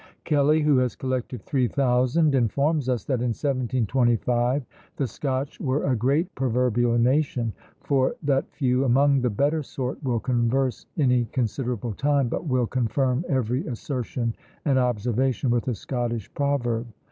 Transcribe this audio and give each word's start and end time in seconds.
Kelly, 0.23 0.63
who 0.63 0.79
has 0.79 0.95
collected 0.95 1.43
three 1.43 1.67
thousand, 1.67 2.33
informs 2.33 2.89
us, 2.89 3.03
that, 3.05 3.19
in 3.21 3.35
1725, 3.37 4.65
the 4.97 5.05
Scotch 5.05 5.59
were 5.59 5.83
a 5.83 5.95
great 5.95 6.33
proverbial 6.33 6.97
nation; 6.97 7.53
for 7.81 8.15
that 8.23 8.49
few 8.51 8.83
among 8.83 9.21
the 9.21 9.29
better 9.29 9.61
sort 9.61 10.03
will 10.03 10.19
converse 10.19 10.87
any 10.97 11.25
considerable 11.25 11.93
time, 11.93 12.29
but 12.29 12.47
will 12.47 12.65
confirm 12.65 13.23
every 13.29 13.67
assertion 13.67 14.33
and 14.65 14.79
observation 14.79 15.51
with 15.51 15.67
a 15.67 15.75
Scottish 15.75 16.33
proverb. 16.33 16.87